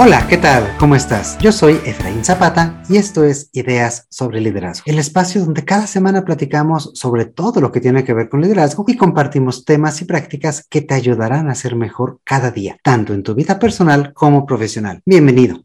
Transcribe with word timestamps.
Hola, 0.00 0.28
¿qué 0.28 0.36
tal? 0.36 0.76
¿Cómo 0.78 0.94
estás? 0.94 1.36
Yo 1.38 1.50
soy 1.50 1.80
Efraín 1.84 2.24
Zapata 2.24 2.80
y 2.88 2.98
esto 2.98 3.24
es 3.24 3.50
Ideas 3.52 4.06
sobre 4.10 4.40
Liderazgo, 4.40 4.84
el 4.86 5.00
espacio 5.00 5.44
donde 5.44 5.64
cada 5.64 5.88
semana 5.88 6.24
platicamos 6.24 6.92
sobre 6.94 7.24
todo 7.24 7.60
lo 7.60 7.72
que 7.72 7.80
tiene 7.80 8.04
que 8.04 8.14
ver 8.14 8.28
con 8.28 8.40
liderazgo 8.40 8.84
y 8.86 8.96
compartimos 8.96 9.64
temas 9.64 10.00
y 10.00 10.04
prácticas 10.04 10.64
que 10.70 10.82
te 10.82 10.94
ayudarán 10.94 11.50
a 11.50 11.56
ser 11.56 11.74
mejor 11.74 12.20
cada 12.22 12.52
día, 12.52 12.78
tanto 12.84 13.12
en 13.12 13.24
tu 13.24 13.34
vida 13.34 13.58
personal 13.58 14.12
como 14.14 14.46
profesional. 14.46 15.02
Bienvenido. 15.04 15.64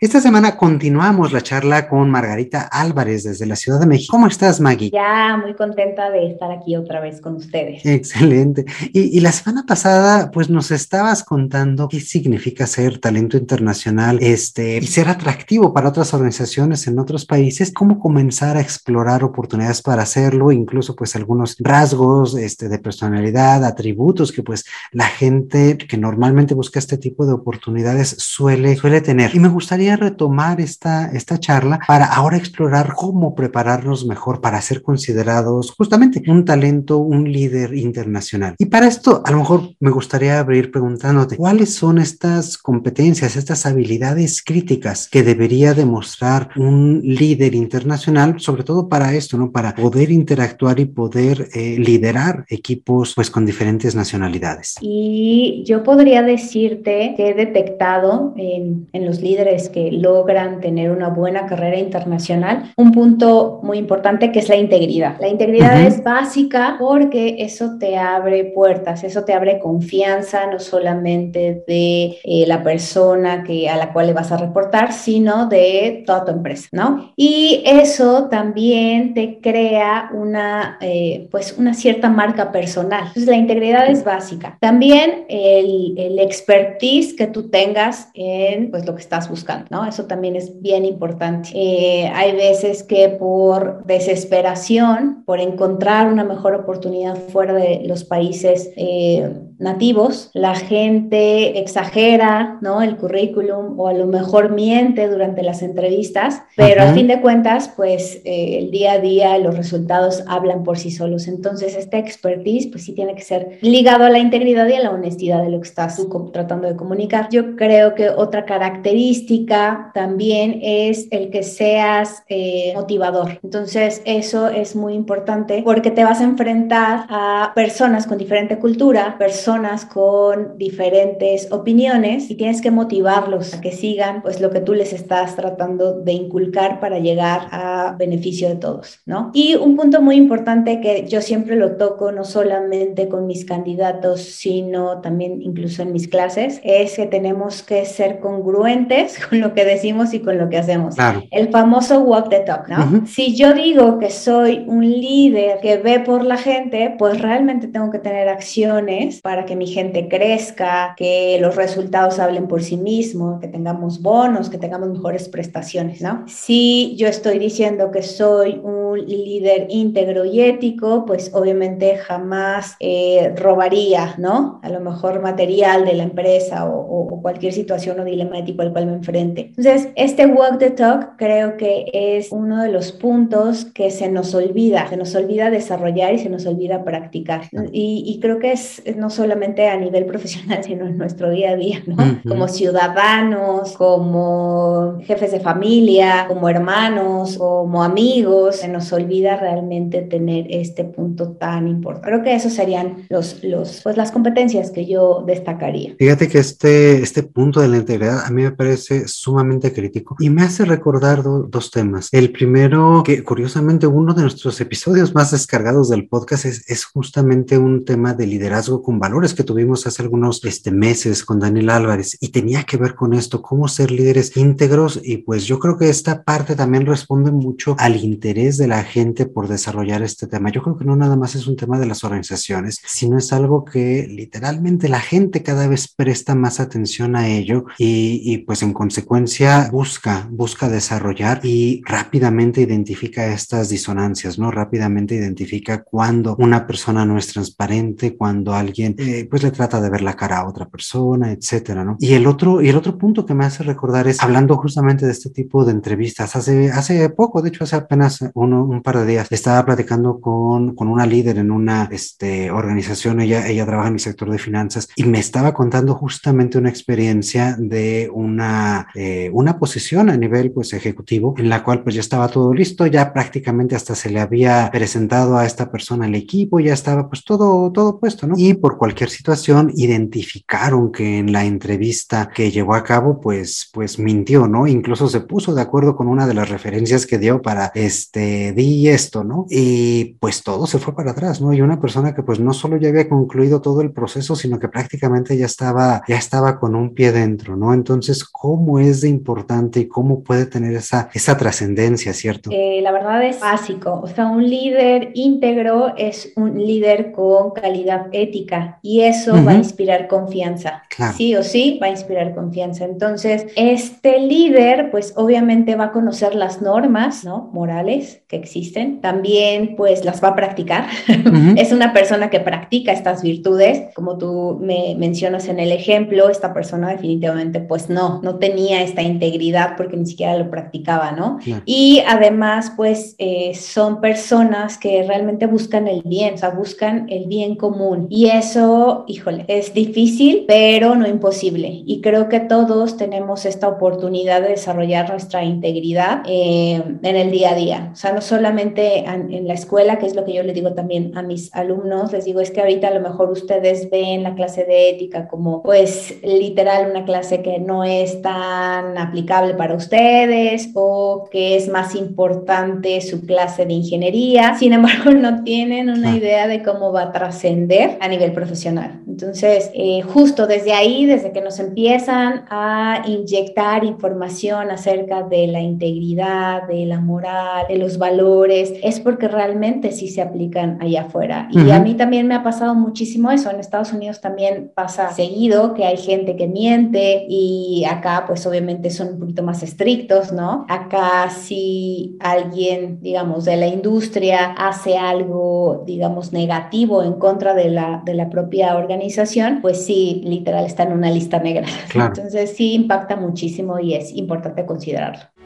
Esta 0.00 0.20
semana 0.20 0.56
continuamos 0.56 1.32
la 1.32 1.40
charla 1.40 1.88
con 1.88 2.08
Margarita 2.08 2.68
Álvarez 2.70 3.24
desde 3.24 3.46
la 3.46 3.56
Ciudad 3.56 3.80
de 3.80 3.86
México. 3.86 4.12
¿Cómo 4.12 4.28
estás, 4.28 4.60
Maggie? 4.60 4.90
Ya, 4.92 5.36
muy 5.36 5.56
contenta 5.56 6.08
de 6.12 6.30
estar 6.30 6.52
aquí 6.52 6.76
otra 6.76 7.00
vez 7.00 7.20
con 7.20 7.34
ustedes. 7.34 7.84
Excelente. 7.84 8.64
Y, 8.92 9.18
la 9.18 9.32
semana 9.32 9.64
pasada, 9.66 10.30
pues 10.30 10.50
nos 10.50 10.70
estabas 10.70 11.24
contando 11.24 11.88
qué 11.88 11.98
significa 11.98 12.68
ser 12.68 12.98
talento 12.98 13.36
internacional 13.36 14.18
este, 14.20 14.78
y 14.78 14.86
ser 14.86 15.08
atractivo 15.08 15.74
para 15.74 15.88
otras 15.88 16.14
organizaciones 16.14 16.86
en 16.86 17.00
otros 17.00 17.26
países, 17.26 17.72
cómo 17.72 17.98
comenzar 17.98 18.56
a 18.56 18.60
explorar 18.60 19.24
oportunidades 19.24 19.82
para 19.82 20.02
hacerlo, 20.02 20.52
incluso 20.52 20.94
pues 20.94 21.16
algunos 21.16 21.56
rasgos 21.58 22.36
este, 22.36 22.68
de 22.68 22.78
personalidad, 22.78 23.64
atributos 23.64 24.30
que 24.30 24.44
pues 24.44 24.64
la 24.92 25.06
gente 25.06 25.76
que 25.76 25.96
normalmente 25.96 26.54
busca 26.54 26.78
este 26.78 26.98
tipo 26.98 27.26
de 27.26 27.32
oportunidades 27.32 28.10
suele, 28.10 28.76
suele 28.76 29.00
tener. 29.00 29.34
Y 29.34 29.40
me 29.40 29.48
gustaría 29.48 29.87
retomar 29.96 30.60
esta, 30.60 31.10
esta 31.12 31.38
charla 31.38 31.80
para 31.86 32.06
ahora 32.06 32.36
explorar 32.36 32.94
cómo 32.94 33.34
prepararnos 33.34 34.06
mejor 34.06 34.40
para 34.40 34.60
ser 34.60 34.82
considerados 34.82 35.70
justamente 35.76 36.22
un 36.28 36.44
talento, 36.44 36.98
un 36.98 37.30
líder 37.30 37.74
internacional. 37.74 38.54
Y 38.58 38.66
para 38.66 38.86
esto, 38.86 39.22
a 39.24 39.30
lo 39.30 39.38
mejor 39.38 39.70
me 39.80 39.90
gustaría 39.90 40.38
abrir 40.38 40.70
preguntándote, 40.70 41.36
¿cuáles 41.36 41.74
son 41.74 41.98
estas 41.98 42.58
competencias, 42.58 43.36
estas 43.36 43.66
habilidades 43.66 44.42
críticas 44.42 45.08
que 45.08 45.22
debería 45.22 45.74
demostrar 45.74 46.50
un 46.56 47.00
líder 47.02 47.54
internacional, 47.54 48.40
sobre 48.40 48.64
todo 48.64 48.88
para 48.88 49.14
esto, 49.14 49.36
¿no? 49.38 49.50
Para 49.52 49.74
poder 49.74 50.10
interactuar 50.10 50.80
y 50.80 50.86
poder 50.86 51.48
eh, 51.54 51.76
liderar 51.78 52.44
equipos 52.48 53.14
pues 53.14 53.30
con 53.30 53.46
diferentes 53.46 53.94
nacionalidades. 53.94 54.76
Y 54.80 55.62
yo 55.66 55.82
podría 55.82 56.22
decirte 56.22 57.14
que 57.16 57.30
he 57.30 57.34
detectado 57.34 58.34
en, 58.36 58.88
en 58.92 59.06
los 59.06 59.20
líderes 59.20 59.68
que 59.68 59.77
logran 59.92 60.60
tener 60.60 60.90
una 60.90 61.08
buena 61.08 61.46
carrera 61.46 61.78
internacional, 61.78 62.72
un 62.76 62.92
punto 62.92 63.60
muy 63.62 63.78
importante 63.78 64.32
que 64.32 64.40
es 64.40 64.48
la 64.48 64.56
integridad. 64.56 65.16
La 65.20 65.28
integridad 65.28 65.80
es 65.80 66.02
básica 66.02 66.76
porque 66.78 67.36
eso 67.38 67.78
te 67.78 67.96
abre 67.96 68.44
puertas, 68.44 69.04
eso 69.04 69.24
te 69.24 69.32
abre 69.32 69.58
confianza 69.58 70.46
no 70.46 70.58
solamente 70.58 71.64
de 71.66 72.18
eh, 72.24 72.44
la 72.46 72.62
persona 72.62 73.44
que, 73.44 73.68
a 73.68 73.76
la 73.76 73.92
cual 73.92 74.08
le 74.08 74.12
vas 74.12 74.32
a 74.32 74.36
reportar, 74.36 74.92
sino 74.92 75.46
de 75.46 76.02
toda 76.06 76.24
tu 76.24 76.32
empresa, 76.32 76.68
¿no? 76.72 77.12
Y 77.16 77.62
eso 77.64 78.28
también 78.28 79.14
te 79.14 79.40
crea 79.40 80.10
una, 80.12 80.78
eh, 80.80 81.28
pues 81.30 81.56
una 81.58 81.74
cierta 81.74 82.08
marca 82.08 82.52
personal. 82.52 83.04
Entonces 83.08 83.26
la 83.26 83.36
integridad 83.36 83.88
es 83.88 84.04
básica. 84.04 84.56
También 84.60 85.24
el, 85.28 85.94
el 85.96 86.18
expertise 86.18 87.14
que 87.14 87.26
tú 87.26 87.50
tengas 87.50 88.10
en 88.14 88.70
pues 88.70 88.86
lo 88.86 88.94
que 88.94 89.02
estás 89.02 89.28
buscando. 89.28 89.66
¿No? 89.70 89.84
Eso 89.84 90.06
también 90.06 90.36
es 90.36 90.60
bien 90.60 90.84
importante. 90.84 91.50
Eh, 91.54 92.10
hay 92.14 92.32
veces 92.32 92.82
que 92.82 93.08
por 93.08 93.84
desesperación, 93.84 95.22
por 95.24 95.40
encontrar 95.40 96.12
una 96.12 96.24
mejor 96.24 96.54
oportunidad 96.54 97.16
fuera 97.16 97.54
de 97.54 97.82
los 97.86 98.04
países 98.04 98.70
eh, 98.76 99.47
nativos, 99.58 100.30
la 100.34 100.54
gente 100.54 101.58
exagera, 101.58 102.58
¿no? 102.60 102.80
El 102.80 102.96
currículum 102.96 103.78
o 103.78 103.88
a 103.88 103.92
lo 103.92 104.06
mejor 104.06 104.52
miente 104.52 105.08
durante 105.08 105.42
las 105.42 105.62
entrevistas, 105.62 106.42
pero 106.56 106.82
a 106.82 106.92
fin 106.92 107.08
de 107.08 107.20
cuentas, 107.20 107.72
pues 107.76 108.20
eh, 108.24 108.58
el 108.58 108.70
día 108.70 108.92
a 108.92 108.98
día 108.98 109.36
los 109.38 109.56
resultados 109.56 110.22
hablan 110.28 110.62
por 110.62 110.78
sí 110.78 110.90
solos. 110.90 111.26
Entonces, 111.26 111.76
esta 111.76 111.98
expertise, 111.98 112.68
pues 112.68 112.84
sí 112.84 112.92
tiene 112.92 113.14
que 113.14 113.22
ser 113.22 113.58
ligado 113.60 114.04
a 114.04 114.10
la 114.10 114.18
integridad 114.20 114.68
y 114.68 114.74
a 114.74 114.80
la 114.80 114.90
honestidad 114.90 115.42
de 115.42 115.50
lo 115.50 115.60
que 115.60 115.68
estás 115.68 116.00
tratando 116.32 116.68
de 116.68 116.76
comunicar. 116.76 117.28
Yo 117.30 117.56
creo 117.56 117.94
que 117.94 118.10
otra 118.10 118.44
característica 118.44 119.90
también 119.92 120.60
es 120.62 121.08
el 121.10 121.30
que 121.30 121.42
seas 121.42 122.22
eh, 122.28 122.72
motivador. 122.76 123.40
Entonces, 123.42 124.02
eso 124.04 124.48
es 124.48 124.76
muy 124.76 124.94
importante 124.94 125.62
porque 125.64 125.90
te 125.90 126.04
vas 126.04 126.20
a 126.20 126.24
enfrentar 126.24 127.06
a 127.08 127.52
personas 127.56 128.06
con 128.06 128.18
diferente 128.18 128.58
cultura, 128.58 129.16
personas 129.18 129.47
personas 129.48 129.86
con 129.86 130.58
diferentes 130.58 131.50
opiniones 131.50 132.30
y 132.30 132.34
tienes 132.34 132.60
que 132.60 132.70
motivarlos 132.70 133.54
a 133.54 133.62
que 133.62 133.72
sigan 133.72 134.20
pues 134.20 134.42
lo 134.42 134.50
que 134.50 134.60
tú 134.60 134.74
les 134.74 134.92
estás 134.92 135.36
tratando 135.36 135.98
de 136.00 136.12
inculcar 136.12 136.80
para 136.80 136.98
llegar 136.98 137.48
a 137.50 137.96
beneficio 137.98 138.50
de 138.50 138.56
todos, 138.56 139.00
¿no? 139.06 139.30
Y 139.32 139.54
un 139.54 139.74
punto 139.74 140.02
muy 140.02 140.16
importante 140.16 140.82
que 140.82 141.06
yo 141.08 141.22
siempre 141.22 141.56
lo 141.56 141.76
toco 141.76 142.12
no 142.12 142.24
solamente 142.24 143.08
con 143.08 143.26
mis 143.26 143.46
candidatos, 143.46 144.20
sino 144.20 145.00
también 145.00 145.40
incluso 145.40 145.80
en 145.80 145.94
mis 145.94 146.08
clases, 146.08 146.60
es 146.62 146.96
que 146.96 147.06
tenemos 147.06 147.62
que 147.62 147.86
ser 147.86 148.20
congruentes 148.20 149.18
con 149.30 149.40
lo 149.40 149.54
que 149.54 149.64
decimos 149.64 150.12
y 150.12 150.20
con 150.20 150.36
lo 150.36 150.50
que 150.50 150.58
hacemos. 150.58 150.94
El 151.30 151.48
famoso 151.48 152.00
walk 152.00 152.28
the 152.28 152.40
talk, 152.40 152.68
¿no? 152.68 153.06
Si 153.06 153.34
yo 153.34 153.54
digo 153.54 153.98
que 153.98 154.10
soy 154.10 154.64
un 154.66 154.86
líder 154.86 155.60
que 155.60 155.78
ve 155.78 156.00
por 156.00 156.22
la 156.22 156.36
gente, 156.36 156.94
pues 156.98 157.18
realmente 157.22 157.66
tengo 157.68 157.90
que 157.90 157.98
tener 157.98 158.28
acciones 158.28 159.22
para 159.22 159.37
que 159.44 159.56
mi 159.56 159.66
gente 159.66 160.08
crezca, 160.08 160.94
que 160.96 161.38
los 161.40 161.56
resultados 161.56 162.18
hablen 162.18 162.48
por 162.48 162.62
sí 162.62 162.76
mismos, 162.76 163.40
que 163.40 163.48
tengamos 163.48 164.02
bonos, 164.02 164.50
que 164.50 164.58
tengamos 164.58 164.88
mejores 164.88 165.28
prestaciones, 165.28 166.00
¿no? 166.00 166.24
Si 166.26 166.94
yo 166.96 167.08
estoy 167.08 167.38
diciendo 167.38 167.90
que 167.90 168.02
soy 168.02 168.60
un 168.62 168.98
líder 169.06 169.66
íntegro 169.68 170.24
y 170.24 170.40
ético, 170.40 171.04
pues 171.06 171.30
obviamente 171.34 171.96
jamás 171.96 172.76
eh, 172.80 173.34
robaría, 173.36 174.14
¿no? 174.18 174.60
A 174.62 174.70
lo 174.70 174.80
mejor 174.80 175.20
material 175.20 175.84
de 175.84 175.94
la 175.94 176.04
empresa 176.04 176.66
o, 176.66 176.88
cualquier 177.22 177.52
situación 177.52 177.98
o 177.98 178.04
dilema 178.04 178.38
ético 178.38 178.62
al 178.62 178.72
cual 178.72 178.86
me 178.86 178.92
enfrente. 178.94 179.52
Entonces, 179.56 179.88
este 179.96 180.26
walk 180.26 180.58
the 180.58 180.70
talk 180.70 181.16
creo 181.16 181.56
que 181.56 181.86
es 181.92 182.30
uno 182.30 182.62
de 182.62 182.70
los 182.70 182.92
puntos 182.92 183.64
que 183.64 183.90
se 183.90 184.08
nos 184.08 184.34
olvida, 184.34 184.86
se 184.88 184.96
nos 184.96 185.14
olvida 185.14 185.50
desarrollar 185.50 186.14
y 186.14 186.18
se 186.18 186.28
nos 186.28 186.46
olvida 186.46 186.84
practicar. 186.84 187.42
Y, 187.72 188.04
y 188.06 188.20
creo 188.20 188.38
que 188.38 188.52
es 188.52 188.82
no 188.96 189.10
solo 189.10 189.27
solamente 189.28 189.68
a 189.68 189.76
nivel 189.76 190.06
profesional, 190.06 190.64
sino 190.64 190.86
en 190.86 190.96
nuestro 190.96 191.30
día 191.30 191.50
a 191.50 191.56
día, 191.56 191.82
¿no? 191.86 191.96
Como 192.26 192.48
ciudadanos, 192.48 193.76
como 193.76 194.98
jefes 195.02 195.32
de 195.32 195.40
familia, 195.40 196.24
como 196.26 196.48
hermanos, 196.48 197.36
como 197.36 197.84
amigos, 197.84 198.56
se 198.56 198.68
nos 198.68 198.90
olvida 198.92 199.36
realmente 199.36 200.00
tener 200.00 200.46
este 200.48 200.84
punto 200.84 201.32
tan 201.32 201.68
importante. 201.68 202.08
Creo 202.08 202.22
que 202.22 202.34
esos 202.34 202.54
serían 202.54 203.06
los, 203.10 203.44
los, 203.44 203.82
pues 203.82 203.96
las 203.98 204.12
competencias 204.12 204.70
que 204.70 204.86
yo 204.86 205.24
destacaría. 205.26 205.94
Fíjate 205.98 206.28
que 206.28 206.38
este, 206.38 207.02
este 207.02 207.22
punto 207.22 207.60
de 207.60 207.68
la 207.68 207.76
integridad 207.76 208.24
a 208.24 208.30
mí 208.30 208.42
me 208.42 208.52
parece 208.52 209.08
sumamente 209.08 209.74
crítico 209.74 210.16
y 210.20 210.30
me 210.30 210.42
hace 210.42 210.64
recordar 210.64 211.22
dos 211.22 211.70
temas. 211.70 212.08
El 212.12 212.32
primero, 212.32 213.02
que 213.04 213.22
curiosamente 213.22 213.86
uno 213.86 214.14
de 214.14 214.22
nuestros 214.22 214.58
episodios 214.62 215.14
más 215.14 215.32
descargados 215.32 215.90
del 215.90 216.08
podcast 216.08 216.46
es, 216.46 216.64
es 216.68 216.86
justamente 216.86 217.58
un 217.58 217.84
tema 217.84 218.14
de 218.14 218.26
liderazgo 218.26 218.82
con 218.82 218.98
valor 218.98 219.17
que 219.18 219.42
tuvimos 219.42 219.84
hace 219.86 220.02
algunos 220.02 220.44
este, 220.44 220.70
meses 220.70 221.24
con 221.24 221.40
Daniel 221.40 221.70
Álvarez 221.70 222.16
y 222.20 222.28
tenía 222.28 222.62
que 222.62 222.76
ver 222.76 222.94
con 222.94 223.14
esto, 223.14 223.42
cómo 223.42 223.66
ser 223.66 223.90
líderes 223.90 224.36
íntegros 224.36 225.00
y 225.02 225.18
pues 225.18 225.44
yo 225.44 225.58
creo 225.58 225.76
que 225.76 225.88
esta 225.88 226.22
parte 226.22 226.54
también 226.54 226.86
responde 226.86 227.32
mucho 227.32 227.74
al 227.78 227.96
interés 227.96 228.58
de 228.58 228.68
la 228.68 228.84
gente 228.84 229.26
por 229.26 229.48
desarrollar 229.48 230.02
este 230.02 230.28
tema. 230.28 230.52
Yo 230.52 230.62
creo 230.62 230.78
que 230.78 230.84
no 230.84 230.94
nada 230.94 231.16
más 231.16 231.34
es 231.34 231.48
un 231.48 231.56
tema 231.56 231.80
de 231.80 231.86
las 231.86 232.04
organizaciones, 232.04 232.80
sino 232.86 233.18
es 233.18 233.32
algo 233.32 233.64
que 233.64 234.06
literalmente 234.08 234.88
la 234.88 235.00
gente 235.00 235.42
cada 235.42 235.66
vez 235.66 235.88
presta 235.88 236.36
más 236.36 236.60
atención 236.60 237.16
a 237.16 237.28
ello 237.28 237.64
y, 237.76 238.22
y 238.24 238.38
pues 238.38 238.62
en 238.62 238.72
consecuencia 238.72 239.68
busca, 239.72 240.28
busca 240.30 240.68
desarrollar 240.68 241.40
y 241.42 241.82
rápidamente 241.84 242.60
identifica 242.60 243.32
estas 243.32 243.68
disonancias, 243.68 244.38
¿no? 244.38 244.52
Rápidamente 244.52 245.16
identifica 245.16 245.82
cuando 245.82 246.36
una 246.38 246.68
persona 246.68 247.04
no 247.04 247.18
es 247.18 247.26
transparente, 247.26 248.16
cuando 248.16 248.54
alguien 248.54 248.94
pues 249.30 249.42
le 249.42 249.50
trata 249.50 249.80
de 249.80 249.90
ver 249.90 250.02
la 250.02 250.14
cara 250.14 250.38
a 250.38 250.48
otra 250.48 250.68
persona, 250.68 251.32
etcétera, 251.32 251.84
¿no? 251.84 251.96
Y 251.98 252.14
el 252.14 252.26
otro, 252.26 252.62
y 252.62 252.68
el 252.68 252.76
otro 252.76 252.96
punto 252.98 253.26
que 253.26 253.34
me 253.34 253.44
hace 253.44 253.62
recordar 253.62 254.08
es, 254.08 254.22
hablando 254.22 254.56
justamente 254.56 255.06
de 255.06 255.12
este 255.12 255.30
tipo 255.30 255.64
de 255.64 255.72
entrevistas, 255.72 256.36
hace, 256.36 256.70
hace 256.70 257.08
poco, 257.10 257.42
de 257.42 257.50
hecho 257.50 257.64
hace 257.64 257.76
apenas 257.76 258.24
uno, 258.34 258.64
un 258.64 258.82
par 258.82 258.98
de 258.98 259.06
días, 259.06 259.28
estaba 259.30 259.64
platicando 259.64 260.20
con, 260.20 260.74
con 260.74 260.88
una 260.88 261.06
líder 261.06 261.38
en 261.38 261.50
una 261.50 261.88
este, 261.90 262.50
organización, 262.50 263.20
ella, 263.20 263.46
ella 263.48 263.66
trabaja 263.66 263.88
en 263.88 263.94
el 263.94 264.00
sector 264.00 264.30
de 264.30 264.38
finanzas, 264.38 264.88
y 264.96 265.04
me 265.04 265.18
estaba 265.18 265.54
contando 265.54 265.94
justamente 265.94 266.58
una 266.58 266.68
experiencia 266.68 267.56
de 267.58 268.10
una, 268.12 268.88
eh, 268.94 269.30
una 269.32 269.58
posición 269.58 270.10
a 270.10 270.16
nivel 270.16 270.52
pues 270.52 270.72
ejecutivo, 270.72 271.34
en 271.38 271.48
la 271.48 271.62
cual 271.62 271.82
pues 271.82 271.94
ya 271.94 272.00
estaba 272.00 272.28
todo 272.28 272.52
listo, 272.52 272.86
ya 272.86 273.12
prácticamente 273.12 273.76
hasta 273.76 273.94
se 273.94 274.10
le 274.10 274.20
había 274.20 274.68
presentado 274.72 275.36
a 275.36 275.46
esta 275.46 275.70
persona 275.70 276.06
el 276.06 276.14
equipo, 276.14 276.60
ya 276.60 276.74
estaba 276.74 277.08
pues 277.08 277.24
todo, 277.24 277.70
todo 277.72 277.98
puesto, 277.98 278.26
¿no? 278.26 278.34
Y 278.36 278.54
por 278.54 278.78
cualquier 278.78 278.87
cualquier 278.88 279.10
situación, 279.10 279.70
identificaron 279.76 280.90
que 280.90 281.18
en 281.18 281.30
la 281.30 281.44
entrevista 281.44 282.30
que 282.34 282.50
llevó 282.50 282.74
a 282.74 282.82
cabo, 282.82 283.20
pues, 283.20 283.68
pues 283.74 283.98
mintió, 283.98 284.48
¿no? 284.48 284.66
Incluso 284.66 285.08
se 285.10 285.20
puso 285.20 285.54
de 285.54 285.60
acuerdo 285.60 285.94
con 285.94 286.08
una 286.08 286.26
de 286.26 286.32
las 286.32 286.48
referencias 286.48 287.04
que 287.04 287.18
dio 287.18 287.42
para 287.42 287.70
este, 287.74 288.52
di 288.52 288.88
esto, 288.88 289.24
¿no? 289.24 289.44
Y 289.50 290.16
pues 290.20 290.42
todo 290.42 290.66
se 290.66 290.78
fue 290.78 290.94
para 290.94 291.10
atrás, 291.10 291.42
¿no? 291.42 291.52
Y 291.52 291.60
una 291.60 291.78
persona 291.78 292.14
que 292.14 292.22
pues 292.22 292.40
no 292.40 292.54
solo 292.54 292.78
ya 292.78 292.88
había 292.88 293.10
concluido 293.10 293.60
todo 293.60 293.82
el 293.82 293.92
proceso, 293.92 294.34
sino 294.34 294.58
que 294.58 294.68
prácticamente 294.68 295.36
ya 295.36 295.44
estaba, 295.44 296.02
ya 296.08 296.16
estaba 296.16 296.58
con 296.58 296.74
un 296.74 296.94
pie 296.94 297.12
dentro, 297.12 297.56
¿no? 297.56 297.74
Entonces, 297.74 298.24
¿cómo 298.24 298.78
es 298.78 299.02
de 299.02 299.10
importante 299.10 299.80
y 299.80 299.88
cómo 299.88 300.22
puede 300.22 300.46
tener 300.46 300.72
esa, 300.72 301.10
esa 301.12 301.36
trascendencia, 301.36 302.14
¿cierto? 302.14 302.48
Eh, 302.50 302.80
la 302.82 302.92
verdad 302.92 303.22
es 303.22 303.38
básico, 303.38 304.00
o 304.02 304.06
sea, 304.06 304.28
un 304.28 304.48
líder 304.48 305.10
íntegro 305.12 305.94
es 305.98 306.32
un 306.36 306.56
líder 306.56 307.12
con 307.12 307.50
calidad 307.50 308.06
ética 308.12 308.77
y 308.82 309.02
eso 309.02 309.44
va 309.44 309.52
a 309.52 309.56
inspirar 309.56 310.08
confianza. 310.08 310.82
Sí 311.16 311.34
o 311.36 311.42
sí 311.42 311.78
va 311.80 311.86
a 311.86 311.90
inspirar 311.90 312.34
confianza. 312.34 312.84
Entonces, 312.84 313.46
este 313.56 314.20
líder, 314.20 314.90
pues 314.90 315.12
obviamente 315.16 315.76
va 315.76 315.86
a 315.86 315.92
conocer 315.92 316.34
las 316.34 316.60
normas, 316.62 317.24
¿no? 317.24 317.50
Morales 317.52 318.22
que 318.28 318.36
existen. 318.36 319.00
También, 319.00 319.74
pues 319.76 320.04
las 320.04 320.22
va 320.22 320.28
a 320.28 320.34
practicar. 320.34 320.86
es 321.56 321.72
una 321.72 321.92
persona 321.92 322.30
que 322.30 322.40
practica 322.40 322.92
estas 322.92 323.22
virtudes, 323.22 323.94
como 323.94 324.18
tú 324.18 324.58
me 324.60 324.94
mencionas 324.98 325.48
en 325.48 325.60
el 325.60 325.72
ejemplo, 325.72 326.28
esta 326.28 326.52
persona 326.52 326.90
definitivamente, 326.90 327.60
pues 327.60 327.88
no, 327.88 328.20
no 328.22 328.36
tenía 328.36 328.82
esta 328.82 329.02
integridad 329.02 329.76
porque 329.76 329.96
ni 329.96 330.06
siquiera 330.06 330.36
lo 330.36 330.50
practicaba, 330.50 331.12
¿no? 331.12 331.38
Y 331.64 332.02
además, 332.06 332.72
pues 332.76 333.14
eh, 333.18 333.52
son 333.54 334.00
personas 334.00 334.78
que 334.78 335.02
realmente 335.02 335.46
buscan 335.46 335.88
el 335.88 336.02
bien, 336.04 336.34
o 336.34 336.38
sea, 336.38 336.50
buscan 336.50 337.06
el 337.08 337.26
bien 337.26 337.56
común. 337.56 338.06
Y 338.10 338.26
eso, 338.26 338.67
híjole, 339.06 339.44
es 339.48 339.74
difícil, 339.74 340.44
pero 340.46 340.94
no 340.94 341.06
imposible. 341.06 341.82
Y 341.86 342.00
creo 342.00 342.28
que 342.28 342.40
todos 342.40 342.96
tenemos 342.96 343.46
esta 343.46 343.68
oportunidad 343.68 344.42
de 344.42 344.48
desarrollar 344.48 345.10
nuestra 345.10 345.44
integridad 345.44 346.22
eh, 346.26 346.82
en 347.02 347.16
el 347.16 347.30
día 347.30 347.50
a 347.50 347.54
día. 347.54 347.90
O 347.92 347.96
sea, 347.96 348.12
no 348.12 348.20
solamente 348.20 349.04
en, 349.04 349.46
la 349.46 349.54
escuela, 349.54 349.98
que 349.98 350.06
es 350.06 350.14
lo 350.14 350.24
que 350.24 350.34
yo 350.34 350.42
le 350.42 350.52
digo 350.52 350.74
también 350.74 351.16
a 351.16 351.22
mis 351.22 351.54
alumnos, 351.54 352.12
les 352.12 352.24
digo, 352.24 352.40
es 352.40 352.50
que 352.50 352.60
ahorita 352.60 352.88
a 352.88 352.94
lo 352.94 353.00
mejor 353.00 353.30
ustedes 353.30 353.90
ven 353.90 354.22
la 354.22 354.34
clase 354.34 354.64
de 354.64 354.90
ética 354.90 355.28
como, 355.28 355.62
pues, 355.62 356.16
literal, 356.22 356.90
una 356.90 357.04
clase 357.04 357.42
que 357.42 357.58
no 357.58 357.84
es 357.84 358.20
tan 358.22 358.98
aplicable 358.98 359.54
para 359.54 359.74
ustedes 359.74 360.70
o 360.74 361.28
que 361.30 361.56
es 361.56 361.68
más 361.68 361.94
importante 361.94 363.00
su 363.00 363.24
clase 363.24 363.64
de 363.66 363.74
ingeniería. 363.74 364.54
Sin 364.58 364.72
embargo, 364.72 365.10
no 365.12 365.42
tienen 365.44 365.90
una 365.90 366.16
idea 366.16 366.46
de 366.46 366.62
cómo 366.62 366.92
va 366.92 367.02
a 367.04 367.12
trascender 367.12 367.96
a 368.00 368.08
nivel 368.08 368.32
profesional. 368.32 368.57
Entonces, 369.06 369.70
eh, 369.74 370.02
justo 370.02 370.46
desde 370.46 370.72
ahí, 370.72 371.06
desde 371.06 371.32
que 371.32 371.40
nos 371.40 371.58
empiezan 371.58 372.44
a 372.50 373.02
inyectar 373.06 373.84
información 373.84 374.70
acerca 374.70 375.22
de 375.22 375.46
la 375.46 375.60
integridad, 375.60 376.66
de 376.66 376.86
la 376.86 377.00
moral, 377.00 377.66
de 377.68 377.78
los 377.78 377.98
valores, 377.98 378.72
es 378.82 379.00
porque 379.00 379.28
realmente 379.28 379.92
sí 379.92 380.08
se 380.08 380.22
aplican 380.22 380.78
allá 380.80 381.02
afuera. 381.02 381.48
Y 381.50 381.70
a 381.70 381.80
mí 381.80 381.94
también 381.94 382.26
me 382.26 382.34
ha 382.34 382.42
pasado 382.42 382.74
muchísimo 382.74 383.30
eso. 383.30 383.50
En 383.50 383.60
Estados 383.60 383.92
Unidos 383.92 384.20
también 384.20 384.72
pasa 384.74 385.12
seguido 385.12 385.74
que 385.74 385.84
hay 385.84 385.96
gente 385.96 386.36
que 386.36 386.46
miente 386.46 387.26
y 387.28 387.84
acá 387.88 388.24
pues 388.26 388.46
obviamente 388.46 388.90
son 388.90 389.08
un 389.14 389.18
poquito 389.18 389.42
más 389.42 389.62
estrictos, 389.62 390.32
¿no? 390.32 390.66
Acá 390.68 391.30
si 391.30 392.16
alguien, 392.20 393.00
digamos, 393.00 393.44
de 393.44 393.56
la 393.56 393.66
industria 393.66 394.52
hace 394.52 394.96
algo, 394.96 395.82
digamos, 395.86 396.32
negativo 396.32 397.02
en 397.02 397.14
contra 397.14 397.54
de 397.54 397.70
la, 397.70 398.02
de 398.04 398.14
la 398.14 398.30
propia 398.30 398.47
organización, 398.76 399.60
pues 399.60 399.84
sí, 399.84 400.22
literal 400.24 400.64
está 400.66 400.82
en 400.84 400.92
una 400.92 401.10
lista 401.10 401.38
negra. 401.38 401.66
Entonces 401.94 402.56
sí 402.56 402.74
impacta 402.74 403.16
muchísimo 403.16 403.78
y 403.78 403.94
es 403.94 404.12
importante 404.14 404.66
considerarlo. 404.66 405.37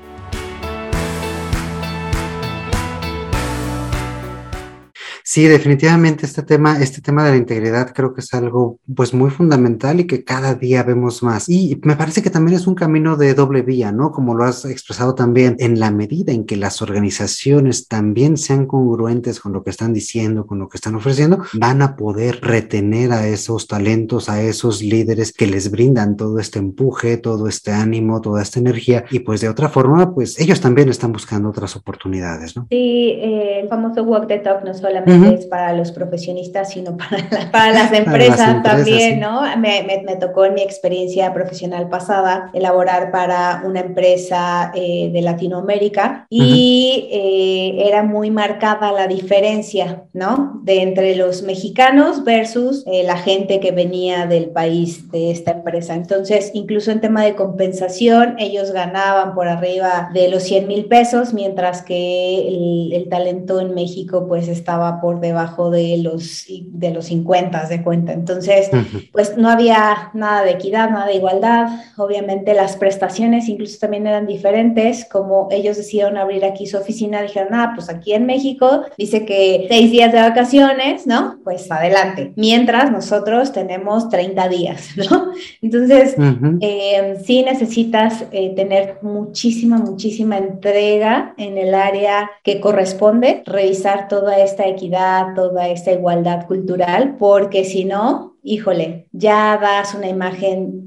Sí, 5.33 5.49
definitivamente 5.49 6.27
este 6.27 6.43
tema, 6.43 6.79
este 6.83 7.01
tema 7.01 7.25
de 7.25 7.31
la 7.31 7.37
integridad 7.39 7.95
creo 7.95 8.13
que 8.13 8.21
es 8.21 8.35
algo 8.35 8.79
pues 8.95 9.15
muy 9.15 9.31
fundamental 9.31 9.99
y 9.99 10.07
que 10.07 10.25
cada 10.25 10.55
día 10.57 10.83
vemos 10.83 11.23
más. 11.23 11.49
Y 11.49 11.81
me 11.85 11.97
parece 11.97 12.21
que 12.21 12.29
también 12.29 12.59
es 12.59 12.67
un 12.67 12.75
camino 12.75 13.17
de 13.17 13.33
doble 13.33 13.63
vía, 13.63 13.93
¿no? 13.93 14.13
Como 14.13 14.35
lo 14.35 14.45
has 14.45 14.67
expresado 14.67 15.15
también, 15.15 15.57
en 15.59 15.81
la 15.81 15.91
medida 15.91 16.35
en 16.35 16.45
que 16.45 16.59
las 16.59 16.83
organizaciones 16.83 17.89
también 17.89 18.37
sean 18.37 18.67
congruentes 18.67 19.41
con 19.41 19.55
lo 19.55 19.65
que 19.65 19.71
están 19.71 19.95
diciendo, 19.95 20.47
con 20.47 20.59
lo 20.59 20.69
que 20.69 20.77
están 20.77 20.97
ofreciendo, 20.97 21.43
van 21.55 21.81
a 21.81 21.97
poder 21.97 22.41
retener 22.43 23.13
a 23.13 23.27
esos 23.27 23.67
talentos, 23.67 24.29
a 24.29 24.43
esos 24.43 24.83
líderes 24.83 25.33
que 25.33 25.47
les 25.47 25.71
brindan 25.71 26.19
todo 26.19 26.41
este 26.41 26.59
empuje, 26.59 27.17
todo 27.17 27.49
este 27.49 27.73
ánimo, 27.73 28.21
toda 28.21 28.43
esta 28.43 28.61
energía 28.61 29.07
y 29.11 29.21
pues 29.21 29.41
de 29.41 29.49
otra 29.49 29.71
forma, 29.71 30.15
pues 30.15 30.39
ellos 30.39 30.61
también 30.61 30.91
están 30.91 31.11
buscando 31.11 31.49
otras 31.49 31.75
oportunidades, 31.75 32.55
¿no? 32.55 32.67
Sí, 32.69 33.15
eh, 33.17 33.61
el 33.63 33.71
famoso 33.71 34.03
walk 34.03 34.29
the 34.29 34.41
talk 34.41 34.63
no 34.63 34.75
solamente 34.75 35.22
es 35.25 35.47
para 35.47 35.73
los 35.73 35.93
profesionistas, 35.93 36.71
sino 36.71 36.97
para, 36.97 37.51
para 37.51 37.73
las 37.73 37.93
empresas 37.93 38.63
también, 38.63 39.21
¿no? 39.21 39.43
Me, 39.57 39.83
me, 39.83 40.17
tocó 40.17 40.45
en 40.45 40.55
mi 40.55 40.63
experiencia 40.63 41.33
profesional 41.33 41.89
pasada 41.89 42.51
elaborar 42.53 43.11
para 43.11 43.63
una 43.65 43.81
empresa 43.81 44.73
eh, 44.75 45.11
de 45.13 45.23
Latinoamérica 45.23 46.27
y 46.31 47.09
eh, 47.11 47.89
era 47.89 48.03
muy 48.03 48.31
marcada 48.31 48.93
la 48.93 49.07
diferencia, 49.07 50.05
¿no? 50.13 50.61
De 50.63 50.83
entre 50.83 51.17
los 51.17 51.43
mexicanos 51.43 52.25
versus 52.25 52.85
eh, 52.87 53.03
la 53.05 53.17
gente 53.17 53.61
que 53.61 53.73
venía 53.73 54.27
del 54.27 54.51
país 54.51 55.11
de 55.11 55.31
esta 55.31 55.53
empresa. 55.53 55.95
Entonces, 55.95 56.51
incluso 56.55 56.91
en 56.91 57.01
tema 57.01 57.25
de 57.25 57.35
compensación, 57.35 58.37
ellos 58.39 58.73
ganaban 58.73 59.35
por 59.35 59.49
arriba 59.49 60.11
de 60.13 60.29
los 60.29 60.43
100 60.45 60.67
mil 60.67 60.85
pesos, 60.87 61.35
mientras 61.35 61.83
que 61.83 62.49
el, 62.49 62.93
el 62.93 63.09
talento 63.09 63.61
en 63.61 63.75
México 63.75 64.27
pues 64.29 64.49
estaba 64.49 65.01
por 65.01 65.12
debajo 65.21 65.71
de 65.71 65.99
los, 65.99 66.47
de 66.49 66.91
los 66.91 67.07
50 67.07 67.69
de 67.69 67.83
cuenta. 67.83 68.13
Entonces, 68.13 68.71
pues 69.13 69.37
no 69.37 69.49
había 69.49 70.11
nada 70.15 70.43
de 70.43 70.53
equidad, 70.53 70.91
nada 70.91 71.07
de 71.07 71.15
igualdad. 71.15 71.69
Obviamente 71.97 72.55
las 72.55 72.77
prestaciones 72.77 73.49
incluso 73.49 73.79
también 73.79 74.07
eran 74.07 74.27
diferentes. 74.27 75.07
Como 75.11 75.49
ellos 75.51 75.77
decidieron 75.77 76.17
abrir 76.17 76.45
aquí 76.45 76.67
su 76.67 76.77
oficina, 76.77 77.23
dijeron, 77.23 77.55
ah, 77.55 77.73
pues 77.75 77.89
aquí 77.89 78.13
en 78.13 78.27
México 78.27 78.85
dice 78.97 79.25
que 79.25 79.67
seis 79.69 79.91
días 79.91 80.13
de 80.13 80.21
vacaciones, 80.21 81.07
¿no? 81.07 81.39
Pues 81.45 81.71
adelante. 81.71 82.33
Mientras 82.37 82.91
nosotros 82.91 83.53
tenemos 83.53 84.09
30 84.09 84.49
días, 84.49 84.91
¿no? 85.11 85.33
Entonces, 85.61 86.17
em, 86.19 87.17
sí 87.25 87.43
necesitas 87.43 88.25
eh, 88.33 88.53
tener 88.55 88.99
muchísima, 89.03 89.79
muchísima 89.79 90.39
entrega 90.39 91.35
en 91.37 91.59
el 91.59 91.75
área 91.75 92.31
que 92.43 92.61
corresponde, 92.61 93.43
revisar 93.47 94.09
toda 94.09 94.39
esta 94.39 94.67
equidad 94.67 95.02
toda 95.35 95.69
esta 95.69 95.93
igualdad 95.93 96.47
cultural, 96.47 97.17
porque 97.19 97.65
si 97.65 97.85
no, 97.85 98.37
híjole, 98.43 99.09
ya 99.13 99.59
das 99.59 99.95
una 99.95 100.09
imagen 100.09 100.87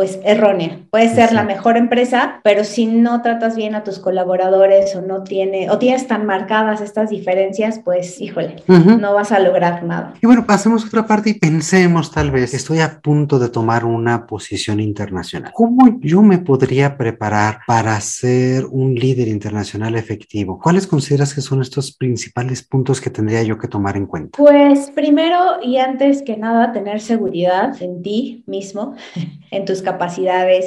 pues 0.00 0.18
errónea. 0.24 0.78
Puede 0.88 1.14
ser 1.14 1.30
la 1.34 1.42
mejor 1.42 1.76
empresa, 1.76 2.40
pero 2.42 2.64
si 2.64 2.86
no 2.86 3.20
tratas 3.20 3.54
bien 3.54 3.74
a 3.74 3.84
tus 3.84 3.98
colaboradores 3.98 4.96
o 4.96 5.02
no 5.02 5.24
tiene 5.24 5.68
o 5.68 5.76
tienes 5.76 6.06
tan 6.06 6.24
marcadas 6.24 6.80
estas 6.80 7.10
diferencias, 7.10 7.82
pues 7.84 8.18
híjole, 8.18 8.56
no 8.66 9.12
vas 9.12 9.30
a 9.30 9.38
lograr 9.40 9.84
nada. 9.84 10.14
Y 10.22 10.26
bueno, 10.26 10.46
pasemos 10.46 10.84
a 10.84 10.86
otra 10.86 11.06
parte 11.06 11.28
y 11.28 11.34
pensemos 11.34 12.10
tal 12.10 12.30
vez, 12.30 12.54
estoy 12.54 12.80
a 12.80 12.98
punto 13.02 13.38
de 13.38 13.50
tomar 13.50 13.84
una 13.84 14.26
posición 14.26 14.80
internacional. 14.80 15.52
¿Cómo 15.54 15.98
yo 16.00 16.22
me 16.22 16.38
podría 16.38 16.96
preparar 16.96 17.58
para 17.66 18.00
ser 18.00 18.64
un 18.70 18.94
líder 18.94 19.28
internacional 19.28 19.96
efectivo? 19.96 20.58
¿Cuáles 20.58 20.86
consideras 20.86 21.34
que 21.34 21.42
son 21.42 21.60
estos 21.60 21.94
principales 21.94 22.62
puntos 22.62 23.02
que 23.02 23.10
tendría 23.10 23.42
yo 23.42 23.58
que 23.58 23.68
tomar 23.68 23.98
en 23.98 24.06
cuenta? 24.06 24.38
Pues 24.38 24.90
primero 24.92 25.62
y 25.62 25.76
antes 25.76 26.22
que 26.22 26.38
nada, 26.38 26.72
tener 26.72 27.02
seguridad 27.02 27.76
en 27.82 28.00
ti 28.00 28.44
mismo, 28.46 28.94
en 29.50 29.66
tus 29.66 29.82
capacidades, 29.82 29.89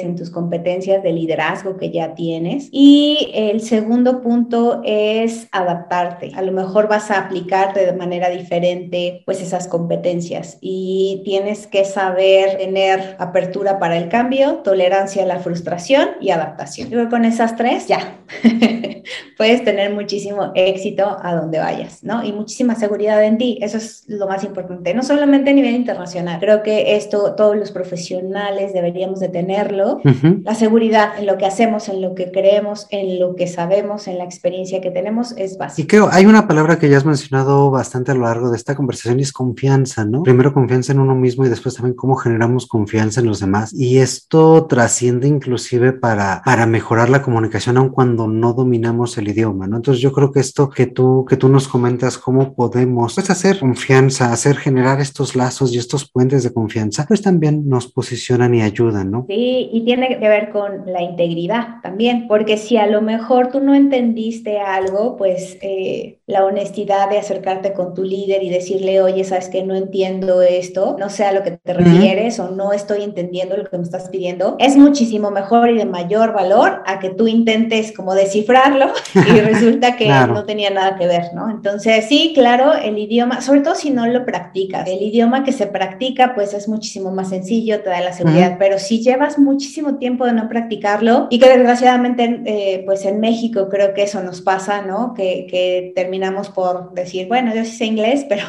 en 0.02 0.16
tus 0.16 0.30
competencias 0.30 1.02
de 1.02 1.12
liderazgo 1.12 1.76
que 1.76 1.90
ya 1.90 2.14
tienes. 2.14 2.68
Y 2.70 3.30
el 3.34 3.60
segundo 3.60 4.22
punto 4.22 4.82
es 4.84 5.48
adaptarte. 5.52 6.32
A 6.34 6.42
lo 6.42 6.52
mejor 6.52 6.88
vas 6.88 7.10
a 7.10 7.18
aplicarte 7.18 7.84
de 7.84 7.92
manera 7.92 8.30
diferente 8.30 9.22
pues 9.26 9.40
esas 9.40 9.68
competencias 9.68 10.58
y 10.60 11.22
tienes 11.24 11.66
que 11.66 11.84
saber 11.84 12.58
tener 12.58 13.16
apertura 13.18 13.78
para 13.78 13.96
el 13.96 14.08
cambio, 14.08 14.56
tolerancia 14.64 15.22
a 15.22 15.26
la 15.26 15.38
frustración 15.38 16.10
y 16.20 16.30
adaptación. 16.30 16.90
Yo 16.90 17.08
con 17.08 17.24
esas 17.24 17.56
tres 17.56 17.88
ya 17.88 18.18
puedes 19.36 19.64
tener 19.64 19.92
muchísimo 19.92 20.52
éxito 20.54 21.16
a 21.22 21.34
donde 21.34 21.58
vayas, 21.58 22.02
¿no? 22.02 22.24
Y 22.24 22.32
muchísima 22.32 22.74
seguridad 22.74 23.22
en 23.22 23.38
ti. 23.38 23.58
Eso 23.60 23.78
es 23.78 24.04
lo 24.08 24.26
más 24.26 24.44
importante, 24.44 24.94
no 24.94 25.02
solamente 25.02 25.50
a 25.50 25.54
nivel 25.54 25.74
internacional 25.74 26.38
Creo 26.40 26.62
que 26.62 26.96
esto 26.96 27.34
todos 27.34 27.56
los 27.56 27.70
profesionales 27.70 28.72
deberíamos 28.72 29.13
deberíamos 29.14 29.20
de 29.20 29.28
tenerlo. 29.28 30.00
La 30.44 30.54
seguridad 30.54 31.18
en 31.18 31.26
lo 31.26 31.38
que 31.38 31.46
hacemos, 31.46 31.88
en 31.88 32.00
lo 32.00 32.14
que 32.14 32.30
creemos, 32.30 32.86
en 32.90 33.18
lo 33.18 33.34
que 33.34 33.46
sabemos, 33.46 34.08
en 34.08 34.18
la 34.18 34.24
experiencia 34.24 34.80
que 34.80 34.90
tenemos 34.90 35.34
es 35.36 35.58
básica. 35.58 35.82
Y 35.82 35.86
creo, 35.86 36.08
hay 36.10 36.26
una 36.26 36.46
palabra 36.46 36.78
que 36.78 36.88
ya 36.88 36.96
has 36.96 37.04
mencionado 37.04 37.70
bastante 37.70 38.12
a 38.12 38.14
lo 38.14 38.22
largo 38.22 38.50
de 38.50 38.56
esta 38.56 38.74
conversación 38.74 39.18
y 39.18 39.22
es 39.22 39.32
confianza, 39.32 40.04
¿no? 40.04 40.22
Primero 40.22 40.52
confianza 40.52 40.92
en 40.92 41.00
uno 41.00 41.14
mismo 41.14 41.44
y 41.44 41.48
después 41.48 41.74
también 41.74 41.94
cómo 41.94 42.16
generamos 42.16 42.66
confianza 42.66 43.20
en 43.20 43.26
los 43.26 43.40
demás. 43.40 43.72
Y 43.72 43.98
esto 43.98 44.66
trasciende 44.66 45.28
inclusive 45.28 45.92
para, 45.92 46.42
para 46.44 46.66
mejorar 46.66 47.10
la 47.10 47.22
comunicación 47.22 47.76
aun 47.76 47.90
cuando 47.90 48.26
no 48.26 48.52
dominamos 48.52 49.16
el 49.18 49.28
idioma, 49.28 49.66
¿no? 49.66 49.76
Entonces 49.76 50.02
yo 50.02 50.12
creo 50.12 50.32
que 50.32 50.40
esto 50.40 50.70
que 50.70 50.86
tú, 50.86 51.24
que 51.28 51.36
tú 51.36 51.48
nos 51.48 51.68
comentas, 51.68 52.18
cómo 52.18 52.54
podemos 52.54 53.14
pues, 53.14 53.30
hacer 53.30 53.60
confianza, 53.60 54.32
hacer 54.32 54.56
generar 54.56 55.00
estos 55.00 55.36
lazos 55.36 55.72
y 55.72 55.78
estos 55.78 56.10
puentes 56.10 56.42
de 56.42 56.52
confianza, 56.52 57.04
pues 57.06 57.22
también 57.22 57.68
nos 57.68 57.86
posicionan 57.88 58.54
y 58.54 58.62
ayudan, 58.62 58.93
¿no? 59.02 59.24
Sí, 59.28 59.70
y 59.72 59.80
tiene 59.84 60.18
que 60.20 60.28
ver 60.28 60.50
con 60.50 60.84
la 60.86 61.02
integridad 61.02 61.80
también, 61.82 62.28
porque 62.28 62.56
si 62.56 62.76
a 62.76 62.86
lo 62.86 63.00
mejor 63.00 63.50
tú 63.50 63.60
no 63.60 63.74
entendiste 63.74 64.60
algo, 64.60 65.16
pues 65.16 65.58
eh, 65.62 66.18
la 66.26 66.44
honestidad 66.44 67.10
de 67.10 67.18
acercarte 67.18 67.72
con 67.72 67.94
tu 67.94 68.04
líder 68.04 68.42
y 68.42 68.50
decirle, 68.50 69.00
oye, 69.00 69.24
sabes 69.24 69.48
que 69.48 69.62
no 69.62 69.74
entiendo 69.74 70.42
esto, 70.42 70.96
no 70.98 71.10
sé 71.10 71.24
a 71.24 71.32
lo 71.32 71.42
que 71.42 71.52
te 71.52 71.72
refieres 71.72 72.38
o 72.38 72.50
no 72.50 72.72
estoy 72.72 73.02
entendiendo 73.02 73.56
lo 73.56 73.64
que 73.64 73.78
me 73.78 73.82
estás 73.82 74.08
pidiendo, 74.10 74.56
es 74.58 74.76
muchísimo 74.76 75.30
mejor 75.30 75.70
y 75.70 75.78
de 75.78 75.86
mayor 75.86 76.32
valor 76.32 76.82
a 76.86 76.98
que 76.98 77.10
tú 77.10 77.26
intentes 77.26 77.92
como 77.92 78.14
descifrarlo 78.14 78.92
y 79.14 79.40
resulta 79.40 79.96
que 79.96 80.08
no 80.08 80.44
tenía 80.44 80.70
nada 80.70 80.96
que 80.96 81.06
ver, 81.06 81.34
¿no? 81.34 81.50
Entonces, 81.50 82.06
sí, 82.08 82.32
claro, 82.34 82.74
el 82.74 82.98
idioma, 82.98 83.40
sobre 83.40 83.60
todo 83.60 83.74
si 83.74 83.90
no 83.90 84.06
lo 84.06 84.24
practicas, 84.24 84.86
el 84.88 85.02
idioma 85.02 85.44
que 85.44 85.52
se 85.52 85.66
practica, 85.66 86.34
pues 86.34 86.54
es 86.54 86.68
muchísimo 86.68 87.10
más 87.10 87.30
sencillo, 87.30 87.80
te 87.80 87.90
da 87.90 88.00
la 88.00 88.12
seguridad, 88.12 88.56
pero 88.58 88.78
si 88.86 89.00
llevas 89.02 89.38
muchísimo 89.38 89.96
tiempo 89.96 90.24
de 90.26 90.32
no 90.32 90.48
practicarlo 90.48 91.26
y 91.30 91.38
que 91.38 91.48
desgraciadamente, 91.48 92.42
eh, 92.44 92.82
pues 92.84 93.04
en 93.04 93.20
México 93.20 93.68
creo 93.68 93.94
que 93.94 94.02
eso 94.02 94.22
nos 94.22 94.40
pasa, 94.40 94.82
¿no? 94.82 95.14
Que, 95.14 95.46
que 95.50 95.92
terminamos 95.94 96.48
por 96.50 96.92
decir, 96.94 97.28
bueno, 97.28 97.54
yo 97.54 97.64
sí 97.64 97.72
sé 97.72 97.86
inglés, 97.86 98.26
pero 98.28 98.44